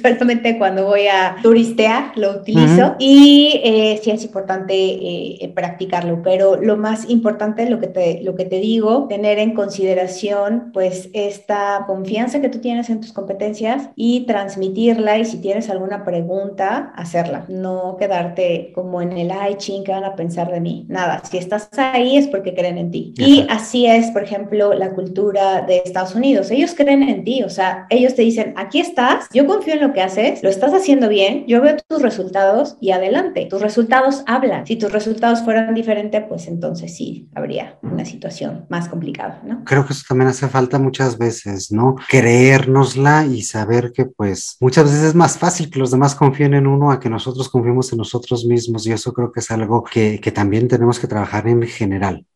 solamente 0.00 0.58
cuando 0.58 0.86
voy 0.86 1.06
a 1.06 1.36
turistear 1.42 2.12
lo 2.16 2.30
utilizo 2.30 2.96
y 2.98 3.60
eh, 3.64 4.00
sí 4.02 4.10
es 4.10 4.24
importante 4.24 4.74
eh, 4.74 5.52
practicarlo, 5.54 6.20
pero 6.22 6.56
lo 6.56 6.76
más 6.76 7.08
importante, 7.08 7.68
lo 7.68 7.80
que, 7.80 7.88
te, 7.88 8.22
lo 8.22 8.34
que 8.34 8.44
te 8.44 8.60
digo, 8.60 9.06
tener 9.08 9.38
en 9.38 9.54
consideración 9.54 10.70
pues 10.72 11.10
esta 11.12 11.84
confianza 11.86 12.40
que 12.40 12.48
tú 12.48 12.58
tienes 12.58 12.90
en 12.90 13.00
tus 13.00 13.12
competencias 13.12 13.88
y 13.96 14.26
transmitirla 14.26 15.18
y 15.18 15.24
si 15.24 15.38
tienes 15.38 15.70
alguna 15.70 16.04
pregunta, 16.04 16.92
hacerla, 16.96 17.44
no 17.48 17.96
quedarte 17.98 18.72
como 18.74 19.02
en 19.02 19.12
el, 19.12 19.30
ay, 19.30 19.56
ching, 19.72 19.84
¿qué 19.84 19.92
van 19.92 20.04
a 20.04 20.14
pensar 20.14 20.50
de 20.50 20.60
mí? 20.60 20.86
Nada, 20.88 21.22
si 21.28 21.38
estás 21.38 21.68
ahí 21.78 22.16
es 22.16 22.28
porque 22.28 22.54
creen 22.54 22.78
en 22.78 22.90
ti. 22.90 23.14
Y 23.16 23.46
así 23.48 23.86
es, 23.86 24.10
por 24.10 24.22
ejemplo, 24.22 24.74
la 24.74 24.90
cultura 24.90 25.62
de 25.62 25.82
Estados 25.84 26.14
Unidos. 26.14 26.50
Ellos 26.50 26.74
creen 26.76 27.02
en 27.02 27.24
ti, 27.24 27.42
o 27.42 27.50
sea, 27.50 27.86
ellos 27.90 28.14
te 28.14 28.22
dicen, 28.22 28.54
aquí 28.56 28.80
estás, 28.80 29.26
yo 29.32 29.46
confío 29.46 29.74
en 29.74 29.80
lo 29.80 29.92
que 29.92 30.02
haces, 30.02 30.42
lo 30.42 30.48
estás 30.48 30.72
haciendo 30.72 31.08
bien, 31.08 31.44
yo 31.46 31.60
veo 31.60 31.76
tus 31.88 32.02
resultados 32.02 32.76
y 32.80 32.90
adelante. 32.90 33.46
Tus 33.48 33.62
resultados 33.62 34.22
hablan. 34.26 34.66
Si 34.66 34.76
tus 34.76 34.92
resultados 34.92 35.42
fueran 35.42 35.74
diferentes, 35.74 36.22
pues 36.28 36.48
entonces 36.48 36.94
sí, 36.94 37.28
habría 37.34 37.78
una 37.82 38.04
situación 38.04 38.66
más 38.68 38.88
complicada, 38.88 39.40
¿no? 39.44 39.64
Creo 39.64 39.86
que 39.86 39.92
eso 39.92 40.04
también 40.08 40.28
hace 40.28 40.48
falta 40.48 40.78
muchas 40.78 41.18
veces, 41.18 41.72
¿no? 41.72 41.96
Creérnosla 42.08 43.26
y 43.26 43.42
saber 43.42 43.92
que 43.92 44.04
pues 44.04 44.56
muchas 44.60 44.84
veces 44.84 45.02
es 45.02 45.14
más 45.14 45.38
fácil 45.38 45.70
que 45.70 45.78
los 45.78 45.90
demás 45.90 46.14
confíen 46.14 46.54
en 46.54 46.66
uno 46.66 46.90
a 46.90 47.00
que 47.00 47.08
nosotros 47.08 47.48
confiemos 47.48 47.92
en 47.92 47.98
nosotros 47.98 48.44
mismos 48.44 48.86
y 48.86 48.92
eso 48.92 49.12
creo 49.12 49.32
que 49.32 49.40
es 49.40 49.50
algo 49.50 49.61
que, 49.90 50.20
que 50.20 50.32
también 50.32 50.68
tenemos 50.68 50.98
que 51.00 51.06
trabajar 51.08 51.46
en 51.48 51.62
general. 51.62 52.26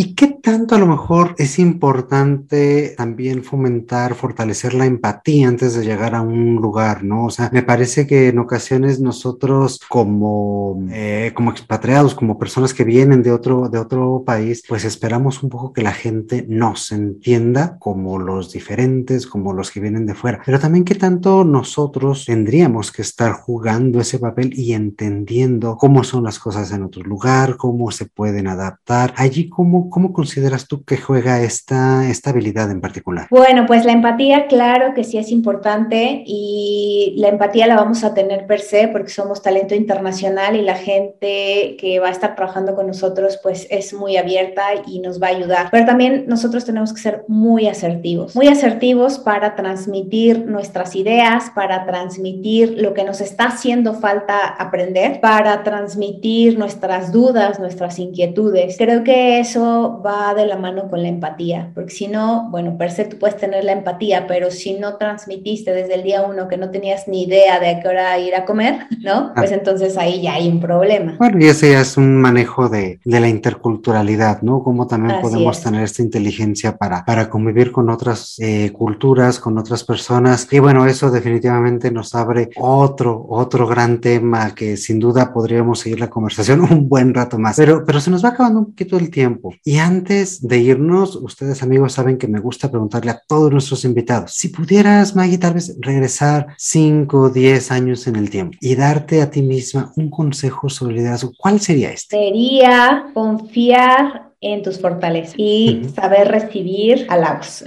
¿Y 0.00 0.14
qué 0.14 0.28
tanto 0.28 0.76
a 0.76 0.78
lo 0.78 0.86
mejor 0.86 1.34
es 1.38 1.58
importante 1.58 2.94
también 2.96 3.42
fomentar, 3.42 4.14
fortalecer 4.14 4.72
la 4.72 4.86
empatía 4.86 5.48
antes 5.48 5.74
de 5.74 5.84
llegar 5.84 6.14
a 6.14 6.22
un 6.22 6.54
lugar, 6.54 7.02
¿no? 7.02 7.24
O 7.24 7.30
sea, 7.30 7.50
me 7.52 7.64
parece 7.64 8.06
que 8.06 8.28
en 8.28 8.38
ocasiones 8.38 9.00
nosotros 9.00 9.80
como, 9.88 10.86
eh, 10.92 11.32
como 11.34 11.50
expatriados, 11.50 12.14
como 12.14 12.38
personas 12.38 12.74
que 12.74 12.84
vienen 12.84 13.24
de 13.24 13.32
otro, 13.32 13.68
de 13.68 13.80
otro 13.80 14.22
país, 14.24 14.62
pues 14.68 14.84
esperamos 14.84 15.42
un 15.42 15.50
poco 15.50 15.72
que 15.72 15.82
la 15.82 15.90
gente 15.90 16.46
nos 16.48 16.92
entienda 16.92 17.76
como 17.80 18.20
los 18.20 18.52
diferentes, 18.52 19.26
como 19.26 19.52
los 19.52 19.72
que 19.72 19.80
vienen 19.80 20.06
de 20.06 20.14
fuera. 20.14 20.40
Pero 20.46 20.60
también 20.60 20.84
qué 20.84 20.94
tanto 20.94 21.42
nosotros 21.42 22.24
tendríamos 22.24 22.92
que 22.92 23.02
estar 23.02 23.32
jugando 23.32 24.00
ese 24.00 24.20
papel 24.20 24.52
y 24.56 24.74
entendiendo 24.74 25.76
cómo 25.76 26.04
son 26.04 26.22
las 26.22 26.38
cosas 26.38 26.70
en 26.70 26.84
otro 26.84 27.02
lugar, 27.02 27.56
cómo 27.56 27.90
se 27.90 28.06
pueden 28.06 28.46
adaptar. 28.46 29.12
Allí, 29.16 29.48
cómo 29.48 29.87
¿cómo, 29.90 30.12
consideras 30.12 30.66
tú 30.66 30.84
que 30.84 30.96
juega 30.96 31.42
esta, 31.42 32.08
esta 32.08 32.30
habilidad 32.30 32.70
en 32.70 32.80
particular? 32.80 33.26
Bueno, 33.30 33.66
pues 33.66 33.84
la 33.84 33.92
empatía, 33.92 34.46
claro 34.46 34.94
que 34.94 35.04
sí 35.04 35.18
es 35.18 35.30
importante 35.30 36.22
y 36.26 37.14
la 37.16 37.28
empatía 37.28 37.66
la 37.66 37.76
vamos 37.76 38.04
a 38.04 38.14
tener 38.14 38.46
per 38.46 38.60
se 38.60 38.88
porque 38.88 39.10
somos 39.10 39.42
talento 39.42 39.74
internacional 39.74 40.56
y 40.56 40.62
la 40.62 40.74
gente 40.74 41.76
que 41.78 42.00
va 42.00 42.08
a 42.08 42.12
estar 42.12 42.34
trabajando 42.34 42.74
con 42.74 42.86
nosotros 42.86 43.38
pues 43.42 43.66
es 43.70 43.92
muy 43.92 44.16
abierta 44.16 44.62
y 44.86 45.00
nos 45.00 45.20
va 45.22 45.28
a 45.28 45.30
ayudar. 45.30 45.68
Pero 45.70 45.86
también 45.86 46.24
nosotros 46.26 46.64
tenemos 46.64 46.92
que 46.92 47.00
ser 47.00 47.24
muy 47.28 47.68
asertivos, 47.68 48.34
muy 48.34 48.48
asertivos 48.48 49.18
para 49.18 49.54
transmitir 49.54 50.46
nuestras 50.46 50.96
ideas, 50.96 51.50
para 51.54 51.86
transmitir 51.86 52.76
lo 52.78 52.94
que 52.94 53.04
nos 53.04 53.20
está 53.20 53.46
haciendo 53.46 53.94
falta 53.94 54.46
aprender, 54.46 55.20
para 55.20 55.62
transmitir 55.62 56.58
nuestras 56.58 57.12
dudas, 57.12 57.58
nuestras 57.58 57.98
inquietudes. 57.98 58.76
Creo 58.76 59.04
que 59.04 59.40
eso 59.40 59.77
va 60.04 60.34
de 60.34 60.46
la 60.46 60.56
mano 60.56 60.88
con 60.88 61.02
la 61.02 61.08
empatía, 61.08 61.70
porque 61.74 61.90
si 61.90 62.08
no, 62.08 62.48
bueno, 62.50 62.76
per 62.76 62.90
se 62.90 63.04
tú 63.04 63.18
puedes 63.18 63.36
tener 63.36 63.64
la 63.64 63.72
empatía, 63.72 64.26
pero 64.26 64.50
si 64.50 64.74
no 64.74 64.96
transmitiste 64.96 65.72
desde 65.72 65.94
el 65.94 66.02
día 66.02 66.22
uno 66.22 66.48
que 66.48 66.56
no 66.56 66.70
tenías 66.70 67.08
ni 67.08 67.24
idea 67.24 67.60
de 67.60 67.68
a 67.68 67.80
qué 67.80 67.88
hora 67.88 68.18
ir 68.18 68.34
a 68.34 68.44
comer, 68.44 68.86
¿no? 69.02 69.32
Pues 69.34 69.52
entonces 69.52 69.96
ahí 69.96 70.22
ya 70.22 70.34
hay 70.34 70.48
un 70.48 70.60
problema. 70.60 71.16
Bueno, 71.18 71.38
y 71.40 71.46
ese 71.46 71.72
ya 71.72 71.80
es 71.80 71.96
un 71.96 72.16
manejo 72.16 72.68
de, 72.68 73.00
de 73.04 73.20
la 73.20 73.28
interculturalidad, 73.28 74.42
¿no? 74.42 74.62
Cómo 74.62 74.86
también 74.86 75.20
podemos 75.20 75.60
tener 75.62 75.82
esta 75.82 76.02
inteligencia 76.02 76.76
para, 76.76 77.04
para 77.04 77.28
convivir 77.30 77.72
con 77.72 77.90
otras 77.90 78.36
eh, 78.38 78.70
culturas, 78.72 79.38
con 79.38 79.58
otras 79.58 79.84
personas. 79.84 80.48
Y 80.50 80.58
bueno, 80.58 80.86
eso 80.86 81.10
definitivamente 81.10 81.90
nos 81.90 82.14
abre 82.14 82.50
otro, 82.56 83.26
otro 83.28 83.66
gran 83.66 84.00
tema 84.00 84.54
que 84.54 84.76
sin 84.76 84.98
duda 84.98 85.32
podríamos 85.32 85.80
seguir 85.80 86.00
la 86.00 86.10
conversación 86.10 86.60
un 86.70 86.88
buen 86.88 87.14
rato 87.14 87.38
más. 87.38 87.56
Pero, 87.56 87.84
pero 87.84 88.00
se 88.00 88.10
nos 88.10 88.24
va 88.24 88.30
acabando 88.30 88.60
un 88.60 88.66
poquito 88.66 88.96
el 88.96 89.10
tiempo. 89.10 89.54
Y 89.68 89.80
antes 89.80 90.48
de 90.48 90.60
irnos, 90.60 91.14
ustedes 91.14 91.62
amigos 91.62 91.92
saben 91.92 92.16
que 92.16 92.26
me 92.26 92.40
gusta 92.40 92.70
preguntarle 92.70 93.10
a 93.10 93.20
todos 93.28 93.52
nuestros 93.52 93.84
invitados, 93.84 94.32
si 94.32 94.48
pudieras, 94.48 95.14
Maggie, 95.14 95.36
tal 95.36 95.52
vez 95.52 95.76
regresar 95.78 96.54
5 96.56 97.20
o 97.20 97.28
10 97.28 97.70
años 97.70 98.06
en 98.06 98.16
el 98.16 98.30
tiempo 98.30 98.56
y 98.62 98.76
darte 98.76 99.20
a 99.20 99.30
ti 99.30 99.42
misma 99.42 99.92
un 99.96 100.08
consejo 100.08 100.70
sobre 100.70 100.94
liderazgo, 100.94 101.32
¿cuál 101.36 101.60
sería 101.60 101.92
este? 101.92 102.16
Sería 102.16 103.10
confiar 103.12 104.27
en 104.40 104.62
tus 104.62 104.80
fortalezas 104.80 105.34
y 105.36 105.82
saber 105.94 106.28
recibir 106.28 107.06
halagos. 107.08 107.64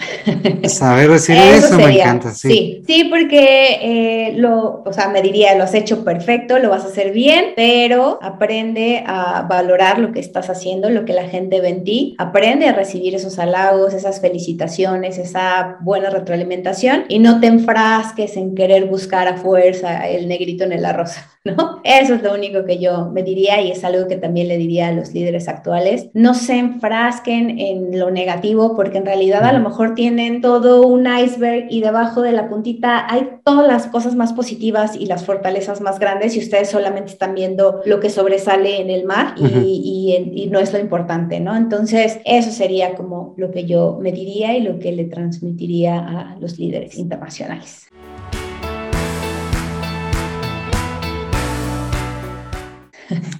Saber 0.67 1.09
recibir 1.09 1.41
eso, 1.53 1.77
me 1.77 1.99
encanta, 1.99 2.33
sí. 2.33 2.81
Sí, 2.87 3.05
porque 3.09 3.79
eh, 3.81 4.33
lo, 4.37 4.81
o 4.85 4.93
sea, 4.93 5.09
me 5.09 5.21
diría, 5.21 5.55
lo 5.55 5.65
has 5.65 5.73
hecho 5.73 6.05
perfecto, 6.05 6.59
lo 6.59 6.69
vas 6.69 6.85
a 6.85 6.87
hacer 6.87 7.11
bien, 7.11 7.47
pero 7.57 8.19
aprende 8.21 9.03
a 9.05 9.41
valorar 9.41 9.99
lo 9.99 10.13
que 10.13 10.21
estás 10.21 10.49
haciendo, 10.49 10.89
lo 10.89 11.03
que 11.03 11.11
la 11.11 11.27
gente 11.27 11.59
ve 11.59 11.69
en 11.69 11.83
ti, 11.83 12.15
aprende 12.17 12.67
a 12.67 12.73
recibir 12.73 13.15
esos 13.15 13.37
halagos, 13.37 13.93
esas 13.93 14.21
felicitaciones, 14.21 15.17
esa 15.17 15.77
buena 15.81 16.09
retroalimentación 16.09 17.03
y 17.09 17.19
no 17.19 17.41
te 17.41 17.47
enfrasques 17.47 18.37
en 18.37 18.55
querer 18.55 18.85
buscar 18.85 19.27
a 19.27 19.35
fuerza 19.35 20.07
el 20.07 20.29
negrito 20.29 20.63
en 20.63 20.71
el 20.71 20.85
arroz, 20.85 21.15
¿no? 21.43 21.81
Eso 21.83 22.13
es 22.13 22.23
lo 22.23 22.33
único 22.33 22.63
que 22.63 22.79
yo 22.79 23.09
me 23.11 23.23
diría 23.23 23.61
y 23.61 23.71
es 23.71 23.83
algo 23.83 24.07
que 24.07 24.15
también 24.15 24.47
le 24.47 24.57
diría 24.57 24.87
a 24.87 24.91
los 24.93 25.13
líderes 25.13 25.49
actuales. 25.49 26.07
No 26.13 26.33
se 26.33 26.60
enfrasquen 26.61 27.59
en 27.59 27.99
lo 27.99 28.09
negativo 28.09 28.75
porque 28.75 28.97
en 28.97 29.05
realidad 29.05 29.43
a 29.43 29.53
lo 29.53 29.59
mejor 29.59 29.95
tienen 29.95 30.41
todo 30.41 30.87
un 30.87 31.05
iceberg 31.05 31.67
y 31.69 31.81
debajo 31.81 32.21
de 32.21 32.31
la 32.31 32.49
puntita 32.49 33.05
hay 33.11 33.29
todas 33.43 33.67
las 33.67 33.87
cosas 33.87 34.15
más 34.15 34.33
positivas 34.33 34.95
y 34.95 35.05
las 35.05 35.25
fortalezas 35.25 35.81
más 35.81 35.99
grandes 35.99 36.35
y 36.35 36.39
ustedes 36.39 36.69
solamente 36.69 37.11
están 37.11 37.35
viendo 37.35 37.81
lo 37.85 37.99
que 37.99 38.09
sobresale 38.09 38.81
en 38.81 38.89
el 38.89 39.05
mar 39.05 39.35
y, 39.37 40.31
y 40.33 40.47
no 40.47 40.59
es 40.59 40.71
lo 40.73 40.79
importante, 40.79 41.39
¿no? 41.39 41.55
Entonces, 41.55 42.19
eso 42.25 42.51
sería 42.51 42.95
como 42.95 43.33
lo 43.37 43.51
que 43.51 43.65
yo 43.65 43.99
me 44.01 44.11
diría 44.11 44.55
y 44.55 44.61
lo 44.61 44.79
que 44.79 44.91
le 44.91 45.05
transmitiría 45.05 45.97
a 45.97 46.37
los 46.39 46.57
líderes 46.57 46.97
internacionales. 46.97 47.91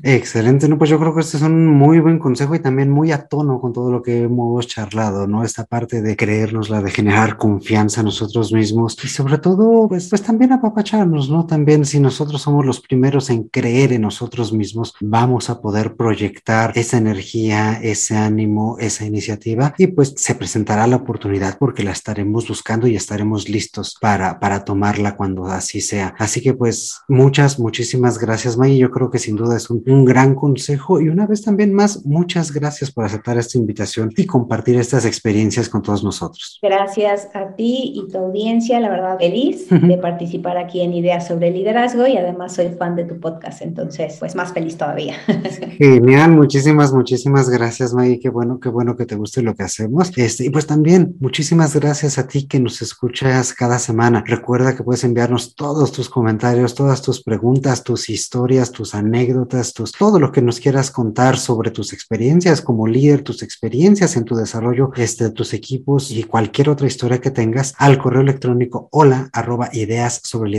Excelente, 0.04 0.68
no, 0.68 0.80
pues 0.80 0.90
yo 0.90 1.00
creo 1.00 1.14
que 1.14 1.22
este 1.22 1.38
es 1.38 1.44
un 1.44 1.68
muy 1.68 2.00
buen 2.00 2.18
consejo 2.18 2.56
y 2.56 2.60
también 2.60 2.90
muy 2.90 3.12
a 3.12 3.28
tono 3.28 3.62
con 3.62 3.72
todo 3.72 3.92
lo 3.92 4.02
que 4.02 4.24
hemos 4.24 4.66
charlado, 4.66 5.28
¿no? 5.28 5.44
Esta 5.44 5.66
parte 5.66 6.02
de 6.02 6.16
creérnosla, 6.16 6.82
de 6.82 6.90
generar 6.90 7.38
confianza 7.38 8.02
en 8.02 8.06
nosotros 8.06 8.52
mismos 8.52 8.98
y 9.04 9.08
sobre 9.08 9.38
todo, 9.38 9.88
pues, 9.88 10.10
pues 10.10 10.24
también 10.24 10.54
apapacharnos, 10.54 11.30
¿no? 11.30 11.46
También 11.46 11.86
si 11.86 12.00
nosotros 12.00 12.42
somos 12.42 12.66
los 12.66 12.82
primeros 12.82 13.30
en 13.30 13.44
creer 13.44 13.94
en 13.94 14.02
nosotros 14.02 14.52
mismos, 14.54 14.96
vamos 15.02 15.52
a 15.52 15.62
poder 15.62 15.96
proyectar 15.96 16.72
esa 16.76 16.98
energía, 16.98 17.80
ese 17.80 18.16
ánimo, 18.16 18.78
esa 18.80 19.06
iniciativa 19.06 19.76
y 19.78 19.88
pues 19.88 20.16
se 20.18 20.34
presentará 20.34 20.88
la 20.88 20.96
oportunidad 20.96 21.60
porque 21.60 21.84
la 21.84 21.92
estaremos 21.92 22.48
buscando 22.48 22.88
y 22.88 22.96
estaremos 22.96 23.50
listos 23.50 23.98
para, 24.02 24.40
para 24.40 24.66
tomarla 24.66 25.16
cuando 25.16 25.46
así 25.46 25.80
sea. 25.80 26.16
Así 26.18 26.42
que 26.42 26.56
pues 26.56 27.02
muchas, 27.08 27.60
muchísimas 27.60 28.18
gracias, 28.18 28.58
May. 28.58 28.80
Yo 28.80 28.90
creo 28.90 29.12
que 29.12 29.20
sin 29.20 29.36
duda 29.36 29.58
es 29.58 29.70
un, 29.70 29.84
un 29.92 30.06
gran 30.06 30.36
consejo 30.36 31.02
y 31.02 31.10
una 31.10 31.28
vez 31.28 31.42
también 31.42 31.74
más, 31.74 32.06
muchas 32.06 32.52
gracias 32.52 32.92
por 32.92 33.06
aceptar 33.06 33.38
esta 33.38 33.58
invitación 33.58 34.12
y 34.16 34.26
compartir 34.26 34.78
estas 34.78 35.06
experiencias 35.06 35.70
con 35.70 35.82
todos 35.82 36.04
nosotros. 36.04 36.60
Gracias 36.62 37.30
a 37.34 37.56
ti 37.56 37.94
y 37.96 38.12
tu 38.12 38.18
audiencia, 38.18 38.80
la 38.80 38.90
verdad 38.90 39.18
feliz 39.18 39.68
de 39.70 39.98
participar 39.98 40.58
aquí 40.58 40.82
en 40.82 40.94
Ideas 40.94 41.28
sobre 41.28 41.52
Liderazgo 41.52 42.08
y 42.08 42.18
además 42.18 42.54
soy 42.54 42.70
fan 42.78 42.96
de 42.96 43.06
tu 43.06 43.20
podcast, 43.20 43.62
entonces 43.62 44.18
pues 44.20 44.36
más 44.36 44.54
feliz 44.54 44.78
todavía. 44.78 45.16
Genial, 45.78 46.32
muchísimas, 46.32 46.94
muchísimas 46.94 47.50
gracias 47.50 47.94
Maggie, 47.94 48.20
qué 48.20 48.30
bueno, 48.30 48.60
qué 48.60 48.70
bueno 48.70 48.96
que 48.96 49.06
te 49.06 49.16
guste 49.16 49.42
lo 49.42 49.56
que 49.56 49.64
hacemos. 49.64 50.12
Este, 50.18 50.46
y 50.46 50.50
pues 50.50 50.68
también 50.68 51.16
muchísimas 51.20 51.76
gracias 51.76 52.18
a 52.18 52.28
ti 52.28 52.48
que 52.48 52.60
nos 52.60 52.82
escuchas 52.82 53.54
cada 53.54 53.80
semana. 53.80 54.24
Recuerda 54.26 54.76
que 54.76 54.84
puedes 54.84 55.04
enviarnos 55.04 55.56
todos 55.56 55.92
tus 55.92 56.10
comentarios, 56.10 56.76
todas 56.76 57.02
tus 57.02 57.24
preguntas, 57.24 57.84
tus 57.84 58.10
historias, 58.10 58.72
tus 58.72 58.96
anécdotas, 58.96 59.74
todo 59.86 60.20
lo 60.20 60.32
que 60.32 60.42
nos 60.42 60.60
quieras 60.60 60.92
contar 60.92 61.38
sobre 61.38 61.72
tus 61.72 61.94
experiencias 61.94 62.62
como 62.62 62.86
líder, 62.86 63.24
tus 63.24 63.42
experiencias 63.42 64.16
en 64.18 64.26
tu 64.26 64.36
desarrollo 64.36 64.92
este, 64.96 65.24
de 65.24 65.32
tus 65.32 65.54
equipos 65.54 66.12
y 66.12 66.24
cualquier 66.24 66.70
otra 66.70 66.88
historia 66.88 67.22
que 67.22 67.32
tengas 67.32 67.74
al 67.78 67.98
correo 67.98 68.22
electrónico 68.22 68.90
hola 68.92 69.30
arroba 69.34 69.70
ideas 69.74 70.20
sobre. 70.24 70.52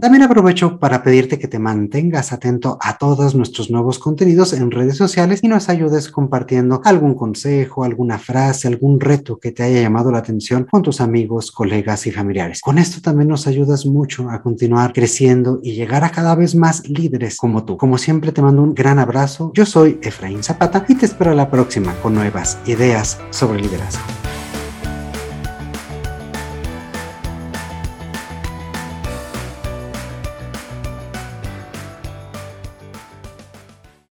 También 0.00 0.22
aprovecho 0.22 0.78
para 0.78 1.02
pedirte 1.02 1.38
que 1.38 1.48
te 1.48 1.58
mantengas 1.58 2.32
atento 2.32 2.78
a 2.80 2.96
todos 2.96 3.34
nuestros 3.34 3.70
nuevos 3.70 3.98
contenidos 3.98 4.52
en 4.52 4.70
redes 4.70 4.96
sociales 4.96 5.40
y 5.42 5.48
nos 5.48 5.68
ayudes 5.68 6.08
compartiendo 6.08 6.80
algún 6.84 7.14
consejo, 7.14 7.82
alguna 7.82 8.18
frase, 8.18 8.68
algún 8.68 9.00
reto 9.00 9.38
que 9.38 9.50
te 9.50 9.62
haya 9.64 9.82
llamado 9.82 10.12
la 10.12 10.18
atención 10.18 10.66
con 10.70 10.82
tus 10.82 11.00
amigos, 11.00 11.50
colegas 11.50 12.06
y 12.06 12.12
familiares. 12.12 12.60
Con 12.60 12.78
esto 12.78 13.00
también 13.00 13.28
nos 13.28 13.46
ayudas 13.46 13.84
mucho 13.84 14.30
a 14.30 14.42
continuar 14.42 14.92
creciendo 14.92 15.58
y 15.62 15.72
llegar 15.72 16.04
a 16.04 16.10
cada 16.10 16.34
vez 16.34 16.54
más 16.54 16.88
líderes 16.88 17.36
como 17.36 17.64
tú. 17.64 17.76
Como 17.76 17.98
siempre 17.98 18.13
te 18.20 18.42
mando 18.42 18.62
un 18.62 18.74
gran 18.74 18.98
abrazo. 18.98 19.50
Yo 19.54 19.66
soy 19.66 19.98
Efraín 20.02 20.42
Zapata 20.42 20.84
y 20.88 20.94
te 20.94 21.06
espero 21.06 21.34
la 21.34 21.50
próxima 21.50 21.94
con 22.02 22.14
nuevas 22.14 22.58
ideas 22.66 23.18
sobre 23.30 23.60
liderazgo. 23.60 24.23